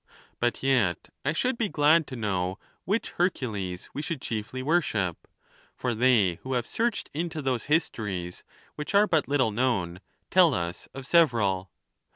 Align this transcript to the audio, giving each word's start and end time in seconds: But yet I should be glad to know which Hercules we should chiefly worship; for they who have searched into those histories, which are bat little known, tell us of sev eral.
But 0.39 0.63
yet 0.63 1.09
I 1.23 1.31
should 1.31 1.59
be 1.59 1.69
glad 1.69 2.07
to 2.07 2.15
know 2.15 2.57
which 2.85 3.11
Hercules 3.17 3.87
we 3.93 4.01
should 4.01 4.19
chiefly 4.19 4.63
worship; 4.63 5.27
for 5.75 5.93
they 5.93 6.39
who 6.41 6.53
have 6.53 6.65
searched 6.65 7.11
into 7.13 7.39
those 7.39 7.65
histories, 7.65 8.43
which 8.73 8.95
are 8.95 9.05
bat 9.05 9.27
little 9.27 9.51
known, 9.51 9.99
tell 10.31 10.55
us 10.55 10.87
of 10.95 11.05
sev 11.05 11.29
eral. 11.29 11.67